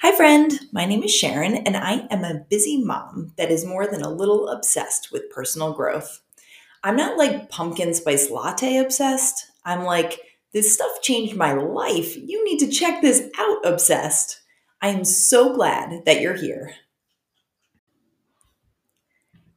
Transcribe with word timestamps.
Hi, 0.00 0.14
friend. 0.14 0.60
My 0.70 0.84
name 0.84 1.02
is 1.02 1.12
Sharon, 1.12 1.56
and 1.56 1.76
I 1.76 2.06
am 2.08 2.22
a 2.22 2.44
busy 2.48 2.80
mom 2.80 3.32
that 3.36 3.50
is 3.50 3.64
more 3.64 3.84
than 3.84 4.00
a 4.00 4.08
little 4.08 4.48
obsessed 4.48 5.10
with 5.10 5.28
personal 5.28 5.72
growth. 5.72 6.20
I'm 6.84 6.94
not 6.94 7.18
like 7.18 7.50
pumpkin 7.50 7.92
spice 7.92 8.30
latte 8.30 8.76
obsessed. 8.76 9.50
I'm 9.64 9.82
like, 9.82 10.20
this 10.52 10.72
stuff 10.72 11.02
changed 11.02 11.34
my 11.34 11.52
life. 11.52 12.16
You 12.16 12.44
need 12.44 12.60
to 12.60 12.70
check 12.70 13.02
this 13.02 13.28
out, 13.36 13.66
obsessed. 13.66 14.40
I 14.80 14.90
am 14.90 15.04
so 15.04 15.52
glad 15.52 16.04
that 16.06 16.20
you're 16.20 16.36
here. 16.36 16.74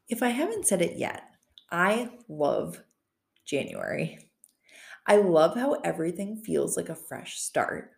If 0.10 0.24
I 0.24 0.30
haven't 0.30 0.66
said 0.66 0.82
it 0.82 0.98
yet, 0.98 1.22
I 1.72 2.10
love 2.28 2.82
January. 3.46 4.28
I 5.06 5.18
love 5.18 5.56
how 5.56 5.74
everything 5.84 6.38
feels 6.38 6.76
like 6.76 6.90
a 6.90 6.96
fresh 6.96 7.38
start. 7.38 7.92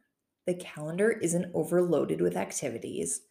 The 0.46 0.55
calendar 0.55 1.12
isn't 1.12 1.52
overloaded 1.54 2.21
with 2.21 2.36
activities, 2.36 3.21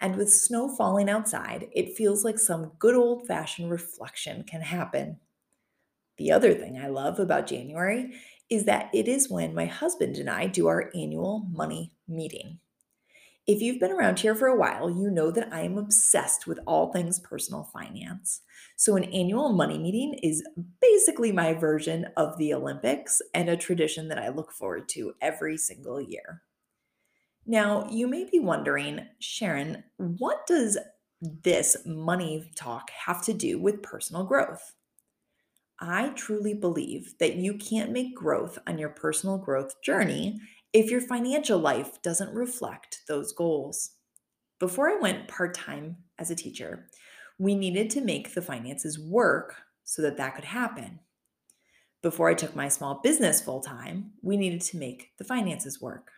and 0.00 0.16
with 0.16 0.32
snow 0.32 0.74
falling 0.74 1.08
outside, 1.08 1.68
it 1.72 1.96
feels 1.96 2.24
like 2.24 2.38
some 2.38 2.72
good 2.78 2.94
old 2.94 3.26
fashioned 3.26 3.70
reflection 3.70 4.44
can 4.44 4.62
happen. 4.62 5.20
The 6.16 6.32
other 6.32 6.54
thing 6.54 6.78
I 6.78 6.88
love 6.88 7.18
about 7.18 7.46
January 7.46 8.14
is 8.48 8.64
that 8.64 8.90
it 8.94 9.08
is 9.08 9.30
when 9.30 9.54
my 9.54 9.66
husband 9.66 10.16
and 10.16 10.30
I 10.30 10.46
do 10.46 10.66
our 10.68 10.90
annual 10.94 11.46
money 11.50 11.92
meeting. 12.06 12.60
If 13.46 13.60
you've 13.60 13.80
been 13.80 13.92
around 13.92 14.20
here 14.20 14.34
for 14.34 14.46
a 14.46 14.56
while, 14.56 14.88
you 14.88 15.10
know 15.10 15.30
that 15.30 15.52
I 15.52 15.62
am 15.62 15.76
obsessed 15.76 16.46
with 16.46 16.58
all 16.66 16.92
things 16.92 17.18
personal 17.18 17.64
finance. 17.74 18.40
So, 18.76 18.96
an 18.96 19.04
annual 19.04 19.52
money 19.52 19.78
meeting 19.78 20.14
is 20.22 20.42
basically 20.80 21.30
my 21.30 21.52
version 21.52 22.06
of 22.16 22.38
the 22.38 22.54
Olympics 22.54 23.20
and 23.34 23.50
a 23.50 23.56
tradition 23.56 24.08
that 24.08 24.18
I 24.18 24.30
look 24.30 24.50
forward 24.50 24.88
to 24.90 25.14
every 25.20 25.58
single 25.58 26.00
year. 26.00 26.42
Now, 27.46 27.86
you 27.90 28.06
may 28.06 28.24
be 28.24 28.38
wondering, 28.38 29.06
Sharon, 29.18 29.84
what 29.96 30.46
does 30.46 30.78
this 31.20 31.76
money 31.84 32.50
talk 32.56 32.90
have 33.06 33.22
to 33.24 33.32
do 33.32 33.58
with 33.58 33.82
personal 33.82 34.24
growth? 34.24 34.74
I 35.80 36.08
truly 36.10 36.54
believe 36.54 37.14
that 37.18 37.36
you 37.36 37.54
can't 37.58 37.92
make 37.92 38.14
growth 38.14 38.58
on 38.66 38.78
your 38.78 38.90
personal 38.90 39.38
growth 39.38 39.80
journey 39.82 40.40
if 40.72 40.90
your 40.90 41.00
financial 41.00 41.58
life 41.58 42.00
doesn't 42.02 42.34
reflect 42.34 43.02
those 43.08 43.32
goals. 43.32 43.90
Before 44.58 44.88
I 44.88 45.00
went 45.00 45.28
part 45.28 45.54
time 45.54 45.96
as 46.18 46.30
a 46.30 46.36
teacher, 46.36 46.88
we 47.38 47.54
needed 47.54 47.90
to 47.90 48.00
make 48.00 48.32
the 48.32 48.42
finances 48.42 48.98
work 48.98 49.56
so 49.82 50.00
that 50.02 50.16
that 50.16 50.34
could 50.34 50.44
happen. 50.44 51.00
Before 52.02 52.28
I 52.28 52.34
took 52.34 52.54
my 52.54 52.68
small 52.68 53.00
business 53.02 53.40
full 53.40 53.60
time, 53.60 54.12
we 54.22 54.36
needed 54.36 54.60
to 54.62 54.78
make 54.78 55.10
the 55.18 55.24
finances 55.24 55.80
work. 55.80 56.10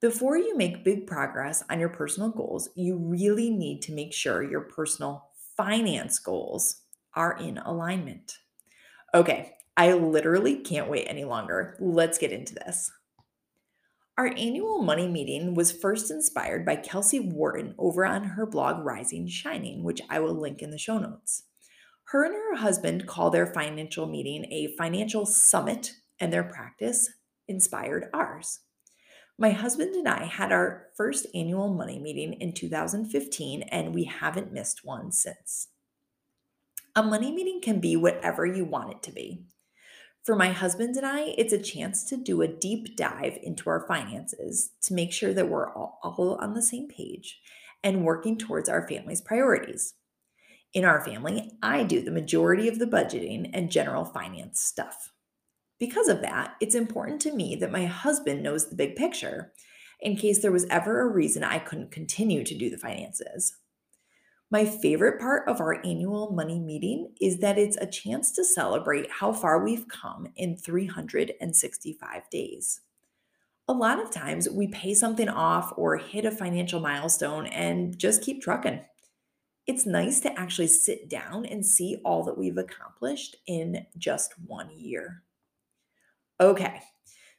Before 0.00 0.38
you 0.38 0.56
make 0.56 0.84
big 0.84 1.08
progress 1.08 1.64
on 1.68 1.80
your 1.80 1.88
personal 1.88 2.30
goals, 2.30 2.68
you 2.76 2.96
really 2.96 3.50
need 3.50 3.82
to 3.82 3.92
make 3.92 4.14
sure 4.14 4.48
your 4.48 4.60
personal 4.60 5.30
finance 5.56 6.20
goals 6.20 6.82
are 7.14 7.36
in 7.36 7.58
alignment. 7.58 8.38
Okay, 9.12 9.54
I 9.76 9.92
literally 9.94 10.56
can't 10.56 10.88
wait 10.88 11.06
any 11.08 11.24
longer. 11.24 11.76
Let's 11.80 12.16
get 12.16 12.30
into 12.30 12.54
this. 12.54 12.92
Our 14.16 14.28
annual 14.28 14.82
money 14.82 15.08
meeting 15.08 15.54
was 15.54 15.72
first 15.72 16.12
inspired 16.12 16.64
by 16.64 16.76
Kelsey 16.76 17.18
Wharton 17.18 17.74
over 17.76 18.06
on 18.06 18.22
her 18.22 18.46
blog 18.46 18.84
Rising 18.84 19.26
Shining, 19.26 19.82
which 19.82 20.00
I 20.08 20.20
will 20.20 20.34
link 20.34 20.62
in 20.62 20.70
the 20.70 20.78
show 20.78 20.98
notes. 20.98 21.42
Her 22.04 22.24
and 22.24 22.34
her 22.34 22.54
husband 22.56 23.08
call 23.08 23.30
their 23.30 23.52
financial 23.52 24.06
meeting 24.06 24.46
a 24.52 24.76
financial 24.76 25.26
summit, 25.26 25.94
and 26.20 26.32
their 26.32 26.44
practice 26.44 27.10
inspired 27.48 28.10
ours. 28.14 28.60
My 29.40 29.50
husband 29.50 29.94
and 29.94 30.08
I 30.08 30.24
had 30.24 30.50
our 30.50 30.88
first 30.96 31.26
annual 31.32 31.72
money 31.72 32.00
meeting 32.00 32.32
in 32.32 32.52
2015, 32.52 33.62
and 33.62 33.94
we 33.94 34.02
haven't 34.02 34.52
missed 34.52 34.84
one 34.84 35.12
since. 35.12 35.68
A 36.96 37.04
money 37.04 37.30
meeting 37.30 37.60
can 37.62 37.78
be 37.78 37.94
whatever 37.94 38.44
you 38.44 38.64
want 38.64 38.90
it 38.90 39.02
to 39.04 39.12
be. 39.12 39.44
For 40.24 40.34
my 40.34 40.48
husband 40.48 40.96
and 40.96 41.06
I, 41.06 41.34
it's 41.38 41.52
a 41.52 41.62
chance 41.62 42.02
to 42.06 42.16
do 42.16 42.42
a 42.42 42.48
deep 42.48 42.96
dive 42.96 43.38
into 43.40 43.70
our 43.70 43.86
finances 43.86 44.72
to 44.82 44.92
make 44.92 45.12
sure 45.12 45.32
that 45.32 45.48
we're 45.48 45.72
all, 45.72 46.36
on 46.40 46.54
the 46.54 46.62
same 46.62 46.88
page 46.88 47.40
and 47.84 48.04
working 48.04 48.38
towards 48.38 48.68
our 48.68 48.88
family's 48.88 49.20
priorities. 49.20 49.94
In 50.74 50.84
our 50.84 51.04
family, 51.04 51.52
I 51.62 51.84
do 51.84 52.02
the 52.02 52.10
majority 52.10 52.66
of 52.66 52.80
the 52.80 52.86
budgeting 52.86 53.50
and 53.54 53.70
general 53.70 54.04
finance 54.04 54.60
stuff. 54.60 55.12
Because 55.78 56.08
of 56.08 56.22
that, 56.22 56.54
it's 56.60 56.74
important 56.74 57.20
to 57.22 57.32
me 57.32 57.54
that 57.56 57.70
my 57.70 57.86
husband 57.86 58.42
knows 58.42 58.68
the 58.68 58.76
big 58.76 58.96
picture 58.96 59.52
in 60.00 60.16
case 60.16 60.40
there 60.40 60.52
was 60.52 60.66
ever 60.70 61.00
a 61.00 61.12
reason 61.12 61.44
I 61.44 61.58
couldn't 61.58 61.90
continue 61.90 62.44
to 62.44 62.56
do 62.56 62.70
the 62.70 62.78
finances. 62.78 63.56
My 64.50 64.64
favorite 64.64 65.20
part 65.20 65.46
of 65.46 65.60
our 65.60 65.84
annual 65.84 66.32
money 66.32 66.58
meeting 66.58 67.12
is 67.20 67.38
that 67.40 67.58
it's 67.58 67.76
a 67.76 67.86
chance 67.86 68.32
to 68.32 68.44
celebrate 68.44 69.10
how 69.10 69.32
far 69.32 69.62
we've 69.62 69.86
come 69.88 70.28
in 70.36 70.56
365 70.56 72.30
days. 72.30 72.80
A 73.68 73.74
lot 73.74 74.00
of 74.00 74.10
times 74.10 74.48
we 74.48 74.66
pay 74.68 74.94
something 74.94 75.28
off 75.28 75.74
or 75.76 75.98
hit 75.98 76.24
a 76.24 76.30
financial 76.30 76.80
milestone 76.80 77.46
and 77.48 77.98
just 77.98 78.22
keep 78.22 78.40
trucking. 78.40 78.80
It's 79.66 79.84
nice 79.84 80.20
to 80.20 80.38
actually 80.40 80.68
sit 80.68 81.10
down 81.10 81.44
and 81.44 81.66
see 81.66 82.00
all 82.02 82.24
that 82.24 82.38
we've 82.38 82.56
accomplished 82.56 83.36
in 83.46 83.84
just 83.98 84.32
one 84.46 84.70
year. 84.74 85.24
Okay, 86.40 86.82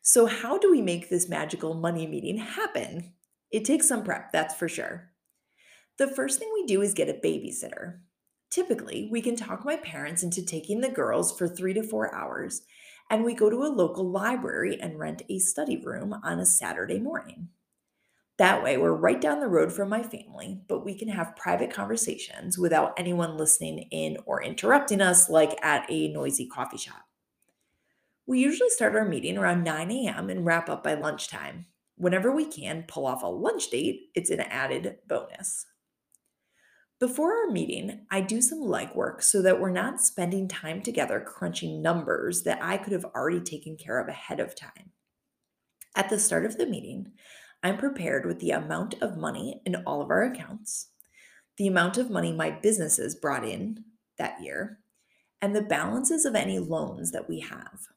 so 0.02 0.26
how 0.26 0.58
do 0.58 0.70
we 0.70 0.82
make 0.82 1.10
this 1.10 1.30
magical 1.30 1.74
money 1.74 2.06
meeting 2.06 2.38
happen? 2.38 3.14
It 3.50 3.64
takes 3.64 3.88
some 3.88 4.04
prep, 4.04 4.34
that's 4.34 4.54
for 4.54 4.68
sure. 4.68 5.12
The 5.98 6.10
first 6.10 6.38
thing 6.38 6.50
we 6.54 6.66
do 6.66 6.82
is 6.82 6.94
get 6.94 7.08
a 7.08 7.14
babysitter. 7.14 8.00
Typically, 8.52 9.08
we 9.10 9.22
can 9.22 9.38
talk 9.38 9.64
my 9.64 9.78
parents 9.78 10.22
into 10.22 10.46
taking 10.46 10.82
the 10.82 10.90
girls 10.90 11.38
for 11.38 11.48
three 11.48 11.74
to 11.76 11.84
four 11.84 12.14
hours, 12.14 12.64
and 13.10 13.24
we 13.24 13.34
go 13.34 13.50
to 13.50 13.64
a 13.64 13.72
local 13.72 14.10
library 14.10 14.78
and 14.82 15.00
rent 15.00 15.22
a 15.30 15.40
study 15.40 15.78
room 15.78 16.14
on 16.22 16.40
a 16.40 16.46
Saturday 16.46 17.00
morning. 17.00 17.50
That 18.38 18.64
way, 18.64 18.78
we're 18.78 18.94
right 18.94 19.20
down 19.20 19.40
the 19.40 19.48
road 19.48 19.72
from 19.72 19.90
my 19.90 20.04
family, 20.04 20.62
but 20.68 20.84
we 20.84 20.94
can 20.94 21.08
have 21.10 21.36
private 21.38 21.74
conversations 21.74 22.58
without 22.58 22.94
anyone 22.98 23.38
listening 23.38 23.80
in 23.92 24.18
or 24.26 24.44
interrupting 24.44 25.00
us 25.00 25.30
like 25.30 25.58
at 25.64 25.86
a 25.90 26.10
noisy 26.10 26.48
coffee 26.48 26.78
shop. 26.78 27.09
We 28.30 28.42
usually 28.42 28.70
start 28.70 28.96
our 28.96 29.06
meeting 29.06 29.40
around 29.40 29.64
9 29.64 29.90
a.m. 29.90 30.30
and 30.30 30.46
wrap 30.46 30.70
up 30.70 30.84
by 30.84 30.94
lunchtime. 30.94 31.66
Whenever 31.96 32.32
we 32.32 32.46
can 32.46 32.84
pull 32.88 33.08
off 33.08 33.24
a 33.24 33.26
lunch 33.26 33.72
date, 33.72 34.12
it's 34.14 34.30
an 34.30 34.42
added 34.42 34.98
bonus. 35.08 35.66
Before 37.00 37.34
our 37.34 37.50
meeting, 37.50 38.06
I 38.12 38.22
do 38.22 38.40
some 38.40 38.60
legwork 38.60 39.24
so 39.24 39.42
that 39.42 39.60
we're 39.60 39.72
not 39.72 40.00
spending 40.00 40.48
time 40.48 40.84
together 40.84 41.20
crunching 41.20 41.82
numbers 41.82 42.44
that 42.44 42.60
I 42.62 42.78
could 42.78 42.94
have 42.94 43.06
already 43.16 43.40
taken 43.40 43.76
care 43.76 43.98
of 44.00 44.08
ahead 44.08 44.40
of 44.40 44.54
time. 44.54 44.92
At 45.96 46.12
the 46.12 46.20
start 46.20 46.46
of 46.46 46.60
the 46.60 46.68
meeting, 46.68 47.14
I'm 47.64 47.80
prepared 47.80 48.28
with 48.28 48.42
the 48.42 48.52
amount 48.52 48.94
of 49.02 49.18
money 49.18 49.60
in 49.66 49.76
all 49.88 50.04
of 50.04 50.12
our 50.12 50.22
accounts, 50.22 50.90
the 51.58 51.66
amount 51.66 51.98
of 51.98 52.12
money 52.12 52.32
my 52.32 52.52
businesses 52.52 53.16
brought 53.16 53.44
in 53.44 53.86
that 54.20 54.40
year, 54.44 54.82
and 55.42 55.56
the 55.56 55.64
balances 55.64 56.26
of 56.26 56.36
any 56.36 56.60
loans 56.60 57.10
that 57.10 57.28
we 57.28 57.40
have. 57.40 57.88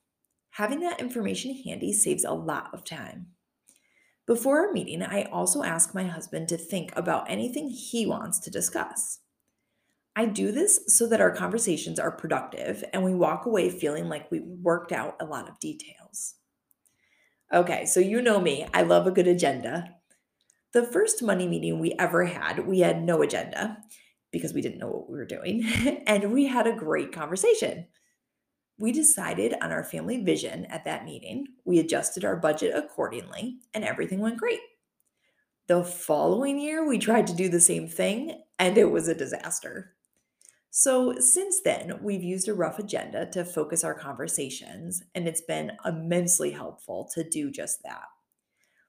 Having 0.57 0.81
that 0.81 1.01
information 1.01 1.55
handy 1.65 1.93
saves 1.93 2.25
a 2.25 2.33
lot 2.33 2.71
of 2.75 2.85
time. 2.85 3.29
Before 4.27 4.67
our 4.67 4.73
meeting, 4.73 5.03
I 5.03 5.25
also 5.25 5.63
ask 5.63 5.95
my 5.95 6.05
husband 6.05 6.49
to 6.49 6.59
think 6.59 6.93
about 6.95 7.31
anything 7.31 7.71
he 7.71 8.07
wants 8.07 8.39
to 8.41 8.51
discuss. 8.51 9.21
I 10.15 10.27
do 10.27 10.53
this 10.53 10.81
so 10.89 11.09
that 11.09 11.23
our 11.23 11.31
conversations 11.31 11.99
are 11.99 12.11
productive 12.11 12.85
and 12.93 13.03
we 13.03 13.15
walk 13.15 13.47
away 13.47 13.71
feeling 13.71 14.11
like 14.11 14.31
we 14.31 14.41
worked 14.41 14.93
out 14.93 15.17
a 15.21 15.25
lot 15.25 15.49
of 15.49 15.59
details. 15.59 16.35
Okay, 17.53 17.87
so 17.87 17.99
you 17.99 18.21
know 18.21 18.39
me, 18.39 18.67
I 18.75 18.83
love 18.83 19.07
a 19.07 19.11
good 19.11 19.27
agenda. 19.27 19.97
The 20.73 20.85
first 20.85 21.23
money 21.23 21.49
meeting 21.49 21.81
we 21.81 21.95
ever 21.99 22.27
had, 22.27 22.67
we 22.67 22.81
had 22.81 23.03
no 23.03 23.23
agenda 23.23 23.79
because 24.31 24.53
we 24.53 24.61
didn't 24.61 24.79
know 24.79 24.89
what 24.89 25.11
we 25.11 25.17
were 25.17 25.27
doing, 25.27 25.65
and 26.07 26.33
we 26.33 26.47
had 26.47 26.67
a 26.67 26.73
great 26.73 27.13
conversation. 27.13 27.87
We 28.83 28.91
decided 28.91 29.55
on 29.63 29.71
our 29.71 29.85
family 29.85 30.25
vision 30.25 30.65
at 30.65 30.85
that 30.87 31.05
meeting. 31.05 31.47
We 31.65 31.79
adjusted 31.79 32.25
our 32.25 32.35
budget 32.35 32.75
accordingly, 32.75 33.61
and 33.73 33.85
everything 33.85 34.19
went 34.19 34.39
great. 34.41 34.59
The 35.69 35.85
following 35.85 36.59
year, 36.59 36.85
we 36.85 36.99
tried 36.99 37.29
to 37.29 37.37
do 37.37 37.49
the 37.49 37.61
same 37.61 37.87
thing, 37.87 38.43
and 38.59 38.77
it 38.77 38.91
was 38.91 39.07
a 39.07 39.15
disaster. 39.15 39.95
So, 40.71 41.15
since 41.21 41.61
then, 41.61 42.01
we've 42.03 42.25
used 42.25 42.49
a 42.49 42.55
rough 42.55 42.81
agenda 42.81 43.27
to 43.27 43.45
focus 43.45 43.85
our 43.85 43.95
conversations, 43.95 45.01
and 45.15 45.29
it's 45.29 45.43
been 45.43 45.71
immensely 45.85 46.51
helpful 46.51 47.09
to 47.15 47.23
do 47.23 47.53
just 47.53 47.85
that. 47.85 48.07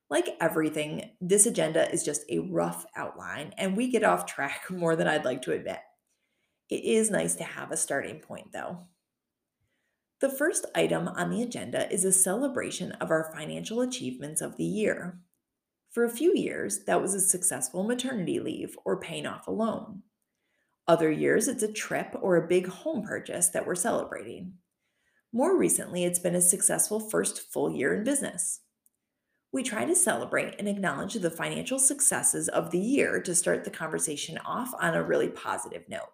Like 0.10 0.30
everything, 0.42 1.12
this 1.22 1.46
agenda 1.46 1.88
is 1.92 2.04
just 2.04 2.24
a 2.32 2.40
rough 2.40 2.84
outline, 2.96 3.54
and 3.60 3.78
we 3.78 3.92
get 3.92 4.04
off 4.04 4.26
track 4.26 4.64
more 4.72 4.96
than 4.96 5.08
I'd 5.08 5.24
like 5.24 5.44
to 5.44 5.52
admit. 5.54 5.82
It 6.72 6.84
is 6.84 7.12
nice 7.12 7.36
to 7.36 7.44
have 7.44 7.72
a 7.72 7.78
starting 7.78 8.18
point, 8.18 8.54
though. 8.54 8.88
The 10.24 10.30
first 10.30 10.66
item 10.74 11.10
on 11.10 11.32
the 11.32 11.42
agenda 11.42 11.92
is 11.94 12.06
a 12.06 12.12
celebration 12.14 12.94
of 12.94 13.12
our 13.12 13.30
financial 13.36 13.82
achievements 13.82 14.40
of 14.40 14.56
the 14.56 14.64
year. 14.64 15.20
For 15.92 16.06
a 16.06 16.10
few 16.10 16.34
years, 16.34 16.86
that 16.86 17.02
was 17.02 17.14
a 17.14 17.20
successful 17.20 17.84
maternity 17.84 18.40
leave 18.40 18.78
or 18.86 19.02
paying 19.02 19.26
off 19.26 19.48
a 19.48 19.52
loan. 19.52 20.04
Other 20.88 21.12
years, 21.12 21.50
it's 21.50 21.62
a 21.62 21.70
trip 21.70 22.16
or 22.22 22.38
a 22.38 22.48
big 22.48 22.68
home 22.68 23.04
purchase 23.04 23.50
that 23.50 23.68
we're 23.68 23.76
celebrating. 23.76 24.54
More 25.34 25.58
recently, 25.58 26.06
it's 26.06 26.20
been 26.20 26.36
a 26.36 26.42
successful 26.42 27.02
first 27.02 27.52
full 27.52 27.70
year 27.70 27.94
in 27.94 28.06
business. 28.06 28.62
We 29.52 29.62
try 29.62 29.84
to 29.84 29.94
celebrate 29.94 30.56
and 30.58 30.70
acknowledge 30.70 31.16
the 31.16 31.32
financial 31.32 31.80
successes 31.80 32.48
of 32.48 32.72
the 32.72 32.80
year 32.80 33.22
to 33.24 33.36
start 33.36 33.66
the 33.66 33.72
conversation 33.72 34.38
off 34.46 34.74
on 34.80 34.96
a 34.96 35.04
really 35.04 35.28
positive 35.28 35.84
note. 35.90 36.14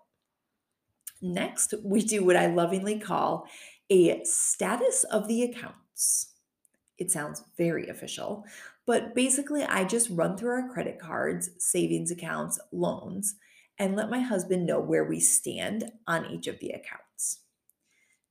Next, 1.21 1.73
we 1.83 2.01
do 2.01 2.23
what 2.23 2.38
I 2.38 2.47
lovingly 2.47 2.97
call 2.97 3.47
a 3.89 4.24
status 4.24 5.03
of 5.06 5.27
the 5.27 5.44
accounts. 5.44 6.33
It 6.97 7.12
sounds 7.12 7.44
very 7.57 7.88
official, 7.88 8.45
but 8.86 9.15
basically, 9.15 9.63
I 9.63 9.83
just 9.83 10.09
run 10.09 10.36
through 10.36 10.51
our 10.51 10.69
credit 10.69 11.00
cards, 11.00 11.51
savings 11.57 12.12
accounts, 12.12 12.59
loans, 12.71 13.36
and 13.77 13.95
let 13.95 14.09
my 14.09 14.19
husband 14.19 14.65
know 14.65 14.80
where 14.80 15.06
we 15.06 15.19
stand 15.19 15.91
on 16.07 16.25
each 16.25 16.47
of 16.47 16.59
the 16.59 16.69
accounts. 16.71 17.41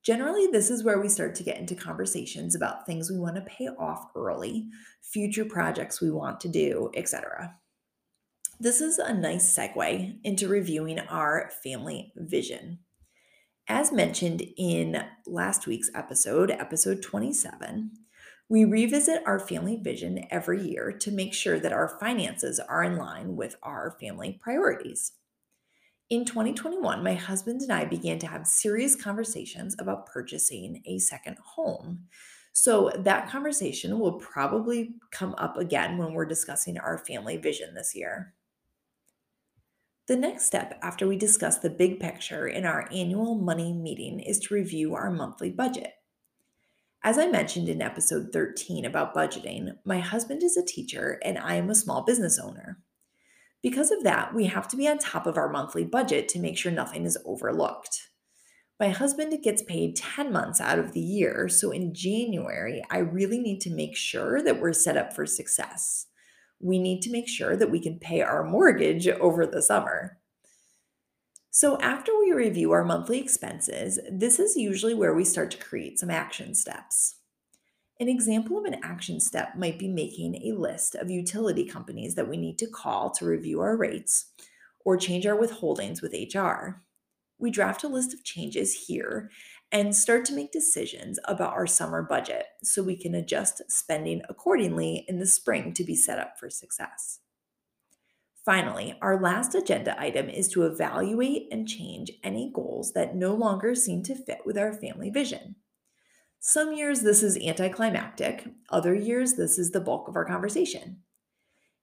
Generally, 0.03 0.47
this 0.47 0.69
is 0.69 0.83
where 0.83 0.99
we 0.99 1.09
start 1.09 1.35
to 1.35 1.43
get 1.43 1.57
into 1.57 1.75
conversations 1.75 2.55
about 2.55 2.85
things 2.85 3.11
we 3.11 3.19
want 3.19 3.35
to 3.35 3.41
pay 3.41 3.67
off 3.67 4.07
early, 4.15 4.67
future 5.01 5.45
projects 5.45 6.01
we 6.01 6.11
want 6.11 6.39
to 6.41 6.47
do, 6.47 6.89
etc. 6.93 7.55
This 8.59 8.81
is 8.81 8.97
a 8.97 9.13
nice 9.13 9.57
segue 9.57 10.19
into 10.23 10.47
reviewing 10.47 10.99
our 10.99 11.51
family 11.63 12.13
vision. 12.15 12.79
As 13.71 13.91
mentioned 13.91 14.41
in 14.57 15.05
last 15.27 15.67
week's 15.67 15.91
episode, 15.93 16.49
episode 16.49 17.03
27, 17.03 17.91
we 18.49 18.65
revisit 18.65 19.21
our 19.27 19.39
family 19.39 19.77
vision 19.77 20.25
every 20.31 20.59
year 20.59 20.91
to 20.91 21.11
make 21.11 21.35
sure 21.35 21.59
that 21.59 21.71
our 21.71 21.99
finances 21.99 22.59
are 22.59 22.83
in 22.83 22.97
line 22.97 23.35
with 23.35 23.57
our 23.61 23.95
family 23.99 24.39
priorities. 24.41 25.11
In 26.09 26.25
2021, 26.25 27.03
my 27.03 27.13
husband 27.13 27.61
and 27.61 27.71
I 27.71 27.85
began 27.85 28.17
to 28.17 28.27
have 28.27 28.47
serious 28.47 28.95
conversations 28.95 29.75
about 29.77 30.07
purchasing 30.07 30.81
a 30.87 30.97
second 30.97 31.37
home. 31.37 32.07
So, 32.53 32.91
that 32.97 33.29
conversation 33.29 33.99
will 33.99 34.13
probably 34.13 34.95
come 35.11 35.35
up 35.37 35.57
again 35.57 35.99
when 35.99 36.13
we're 36.13 36.25
discussing 36.25 36.79
our 36.79 36.97
family 36.97 37.37
vision 37.37 37.75
this 37.75 37.95
year. 37.95 38.33
The 40.09 40.17
next 40.17 40.45
step 40.45 40.79
after 40.81 41.07
we 41.07 41.17
discuss 41.17 41.59
the 41.59 41.69
big 41.69 41.99
picture 41.99 42.47
in 42.47 42.65
our 42.65 42.89
annual 42.91 43.35
money 43.35 43.71
meeting 43.71 44.19
is 44.19 44.39
to 44.39 44.55
review 44.55 44.95
our 44.95 45.11
monthly 45.11 45.51
budget. 45.51 45.93
As 47.03 47.19
I 47.19 47.27
mentioned 47.27 47.69
in 47.69 47.79
episode 47.79 48.33
13 48.33 48.85
about 48.85 49.13
budgeting, 49.13 49.75
my 49.85 49.99
husband 49.99 50.41
is 50.41 50.57
a 50.57 50.65
teacher 50.65 51.19
and 51.23 51.37
I 51.37 51.57
am 51.57 51.69
a 51.69 51.75
small 51.75 52.01
business 52.01 52.39
owner. 52.39 52.79
Because 53.61 53.91
of 53.91 54.03
that, 54.03 54.33
we 54.33 54.45
have 54.45 54.67
to 54.69 54.75
be 54.75 54.87
on 54.87 54.97
top 54.97 55.27
of 55.27 55.37
our 55.37 55.47
monthly 55.47 55.85
budget 55.85 56.27
to 56.29 56.39
make 56.39 56.57
sure 56.57 56.71
nothing 56.71 57.05
is 57.05 57.19
overlooked. 57.23 58.09
My 58.79 58.89
husband 58.89 59.37
gets 59.43 59.61
paid 59.61 59.95
10 59.95 60.33
months 60.33 60.59
out 60.59 60.79
of 60.79 60.93
the 60.93 61.01
year, 61.01 61.47
so 61.49 61.69
in 61.69 61.93
January, 61.93 62.83
I 62.89 62.97
really 62.97 63.37
need 63.37 63.61
to 63.61 63.69
make 63.69 63.95
sure 63.95 64.41
that 64.41 64.59
we're 64.59 64.73
set 64.73 64.97
up 64.97 65.13
for 65.13 65.27
success. 65.27 66.07
We 66.59 66.79
need 66.79 67.01
to 67.03 67.11
make 67.11 67.27
sure 67.27 67.55
that 67.55 67.71
we 67.71 67.79
can 67.79 67.99
pay 67.99 68.21
our 68.21 68.43
mortgage 68.43 69.07
over 69.07 69.45
the 69.45 69.61
summer. 69.61 70.19
So, 71.51 71.79
after 71.81 72.11
we 72.19 72.31
review 72.31 72.71
our 72.71 72.83
monthly 72.83 73.19
expenses, 73.19 73.99
this 74.11 74.39
is 74.39 74.55
usually 74.55 74.93
where 74.93 75.13
we 75.13 75.25
start 75.25 75.51
to 75.51 75.57
create 75.57 75.99
some 75.99 76.11
action 76.11 76.53
steps. 76.53 77.15
An 77.99 78.07
example 78.07 78.57
of 78.57 78.65
an 78.65 78.79
action 78.83 79.19
step 79.19 79.57
might 79.57 79.77
be 79.77 79.89
making 79.89 80.35
a 80.35 80.57
list 80.57 80.95
of 80.95 81.09
utility 81.09 81.65
companies 81.65 82.15
that 82.15 82.29
we 82.29 82.37
need 82.37 82.57
to 82.59 82.67
call 82.67 83.09
to 83.11 83.25
review 83.25 83.59
our 83.59 83.75
rates 83.75 84.31
or 84.85 84.95
change 84.95 85.25
our 85.25 85.37
withholdings 85.37 86.01
with 86.01 86.13
HR. 86.13 86.81
We 87.39 87.51
draft 87.51 87.83
a 87.83 87.87
list 87.87 88.13
of 88.13 88.23
changes 88.23 88.85
here 88.87 89.31
and 89.71 89.95
start 89.95 90.25
to 90.25 90.33
make 90.33 90.51
decisions 90.51 91.19
about 91.25 91.53
our 91.53 91.67
summer 91.67 92.01
budget 92.01 92.45
so 92.63 92.83
we 92.83 92.97
can 92.97 93.15
adjust 93.15 93.61
spending 93.69 94.21
accordingly 94.27 95.05
in 95.07 95.19
the 95.19 95.25
spring 95.25 95.73
to 95.73 95.83
be 95.83 95.95
set 95.95 96.19
up 96.19 96.37
for 96.37 96.49
success. 96.49 97.19
Finally, 98.43 98.97
our 99.01 99.21
last 99.21 99.53
agenda 99.53 99.99
item 100.01 100.27
is 100.27 100.47
to 100.47 100.63
evaluate 100.63 101.47
and 101.51 101.67
change 101.67 102.11
any 102.23 102.51
goals 102.53 102.93
that 102.93 103.15
no 103.15 103.35
longer 103.35 103.75
seem 103.75 104.01
to 104.03 104.15
fit 104.15 104.39
with 104.45 104.57
our 104.57 104.73
family 104.73 105.09
vision. 105.09 105.55
Some 106.39 106.73
years 106.73 107.01
this 107.01 107.21
is 107.21 107.37
anticlimactic, 107.37 108.47
other 108.69 108.95
years 108.95 109.33
this 109.33 109.59
is 109.59 109.71
the 109.71 109.81
bulk 109.81 110.07
of 110.07 110.15
our 110.15 110.25
conversation. 110.25 111.01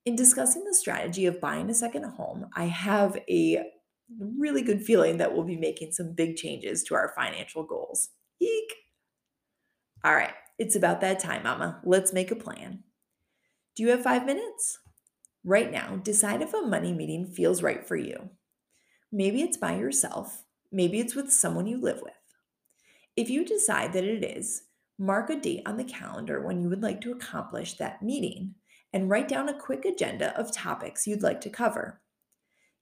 In 0.04 0.16
discussing 0.16 0.64
the 0.64 0.74
strategy 0.74 1.26
of 1.26 1.40
buying 1.40 1.68
a 1.68 1.74
second 1.74 2.04
home, 2.04 2.46
I 2.54 2.64
have 2.64 3.16
a 3.28 3.62
really 4.18 4.62
good 4.62 4.82
feeling 4.82 5.18
that 5.18 5.34
we'll 5.34 5.44
be 5.44 5.56
making 5.56 5.92
some 5.92 6.14
big 6.14 6.36
changes 6.36 6.82
to 6.84 6.94
our 6.94 7.12
financial 7.16 7.64
goals. 7.64 8.10
Eek! 8.40 8.72
All 10.04 10.14
right, 10.14 10.34
it's 10.58 10.76
about 10.76 11.00
that 11.00 11.18
time, 11.18 11.42
Mama. 11.42 11.80
Let's 11.84 12.12
make 12.12 12.30
a 12.30 12.36
plan. 12.36 12.84
Do 13.74 13.82
you 13.82 13.90
have 13.90 14.02
five 14.02 14.24
minutes? 14.24 14.78
Right 15.44 15.70
now, 15.70 15.96
decide 15.96 16.42
if 16.42 16.54
a 16.54 16.62
money 16.62 16.92
meeting 16.92 17.26
feels 17.26 17.62
right 17.62 17.86
for 17.86 17.96
you. 17.96 18.30
Maybe 19.12 19.42
it's 19.42 19.56
by 19.56 19.76
yourself, 19.76 20.44
maybe 20.72 20.98
it's 20.98 21.14
with 21.14 21.32
someone 21.32 21.66
you 21.66 21.80
live 21.80 22.00
with. 22.02 22.12
If 23.16 23.30
you 23.30 23.44
decide 23.44 23.92
that 23.92 24.04
it 24.04 24.24
is, 24.24 24.62
mark 24.98 25.30
a 25.30 25.40
date 25.40 25.62
on 25.66 25.76
the 25.76 25.84
calendar 25.84 26.40
when 26.40 26.60
you 26.60 26.68
would 26.68 26.82
like 26.82 27.00
to 27.02 27.12
accomplish 27.12 27.74
that 27.74 28.02
meeting 28.02 28.54
and 28.92 29.08
write 29.08 29.28
down 29.28 29.48
a 29.48 29.58
quick 29.58 29.84
agenda 29.84 30.38
of 30.38 30.52
topics 30.52 31.06
you'd 31.06 31.22
like 31.22 31.40
to 31.42 31.50
cover. 31.50 32.00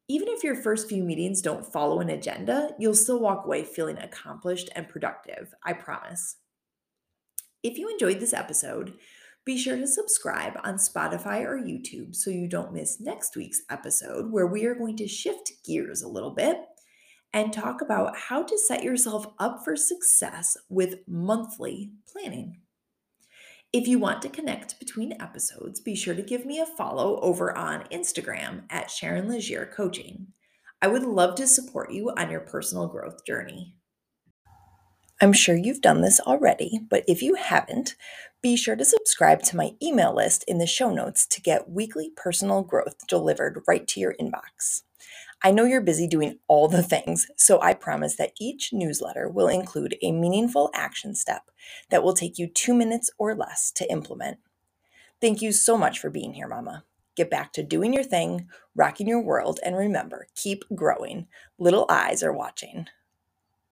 Even 0.06 0.28
if 0.28 0.44
your 0.44 0.54
first 0.54 0.88
few 0.88 1.02
meetings 1.02 1.40
don't 1.40 1.64
follow 1.64 2.00
an 2.00 2.10
agenda, 2.10 2.70
you'll 2.78 2.94
still 2.94 3.20
walk 3.20 3.46
away 3.46 3.64
feeling 3.64 3.96
accomplished 3.96 4.68
and 4.76 4.88
productive, 4.88 5.54
I 5.64 5.72
promise. 5.72 6.36
If 7.62 7.78
you 7.78 7.88
enjoyed 7.88 8.20
this 8.20 8.34
episode, 8.34 8.94
be 9.46 9.56
sure 9.56 9.76
to 9.76 9.86
subscribe 9.86 10.60
on 10.62 10.74
Spotify 10.74 11.42
or 11.42 11.58
YouTube 11.58 12.14
so 12.14 12.28
you 12.28 12.46
don't 12.46 12.74
miss 12.74 13.00
next 13.00 13.34
week's 13.34 13.62
episode, 13.70 14.30
where 14.30 14.46
we 14.46 14.66
are 14.66 14.74
going 14.74 14.96
to 14.98 15.08
shift 15.08 15.52
gears 15.66 16.02
a 16.02 16.08
little 16.08 16.34
bit 16.34 16.58
and 17.32 17.52
talk 17.52 17.80
about 17.80 18.14
how 18.16 18.42
to 18.42 18.58
set 18.58 18.84
yourself 18.84 19.26
up 19.38 19.64
for 19.64 19.74
success 19.74 20.56
with 20.68 20.96
monthly 21.08 21.92
planning. 22.06 22.60
If 23.74 23.88
you 23.88 23.98
want 23.98 24.22
to 24.22 24.28
connect 24.28 24.78
between 24.78 25.20
episodes, 25.20 25.80
be 25.80 25.96
sure 25.96 26.14
to 26.14 26.22
give 26.22 26.46
me 26.46 26.60
a 26.60 26.64
follow 26.64 27.18
over 27.18 27.58
on 27.58 27.88
Instagram 27.90 28.66
at 28.70 28.88
Sharon 28.88 29.28
Leger 29.28 29.68
Coaching. 29.74 30.28
I 30.80 30.86
would 30.86 31.02
love 31.02 31.34
to 31.34 31.48
support 31.48 31.90
you 31.90 32.12
on 32.16 32.30
your 32.30 32.38
personal 32.38 32.86
growth 32.86 33.26
journey. 33.26 33.74
I'm 35.20 35.32
sure 35.32 35.56
you've 35.56 35.80
done 35.80 36.02
this 36.02 36.20
already, 36.20 36.82
but 36.88 37.02
if 37.08 37.20
you 37.20 37.34
haven't, 37.34 37.96
be 38.40 38.54
sure 38.54 38.76
to 38.76 38.84
subscribe 38.84 39.42
to 39.42 39.56
my 39.56 39.72
email 39.82 40.14
list 40.14 40.44
in 40.46 40.58
the 40.58 40.68
show 40.68 40.94
notes 40.94 41.26
to 41.26 41.42
get 41.42 41.68
weekly 41.68 42.12
personal 42.16 42.62
growth 42.62 43.04
delivered 43.08 43.64
right 43.66 43.88
to 43.88 43.98
your 43.98 44.14
inbox. 44.20 44.82
I 45.46 45.50
know 45.50 45.66
you're 45.66 45.82
busy 45.82 46.06
doing 46.08 46.38
all 46.48 46.68
the 46.68 46.82
things, 46.82 47.26
so 47.36 47.60
I 47.60 47.74
promise 47.74 48.16
that 48.16 48.32
each 48.40 48.72
newsletter 48.72 49.28
will 49.28 49.46
include 49.48 49.94
a 50.00 50.10
meaningful 50.10 50.70
action 50.74 51.14
step 51.14 51.50
that 51.90 52.02
will 52.02 52.14
take 52.14 52.38
you 52.38 52.48
two 52.48 52.72
minutes 52.72 53.10
or 53.18 53.34
less 53.34 53.70
to 53.72 53.90
implement. 53.92 54.38
Thank 55.20 55.42
you 55.42 55.52
so 55.52 55.76
much 55.76 55.98
for 55.98 56.08
being 56.08 56.32
here, 56.32 56.48
Mama. 56.48 56.84
Get 57.14 57.30
back 57.30 57.52
to 57.52 57.62
doing 57.62 57.92
your 57.92 58.04
thing, 58.04 58.48
rocking 58.74 59.06
your 59.06 59.20
world, 59.22 59.60
and 59.62 59.76
remember 59.76 60.28
keep 60.34 60.64
growing. 60.74 61.26
Little 61.58 61.84
eyes 61.90 62.22
are 62.22 62.32
watching. 62.32 62.86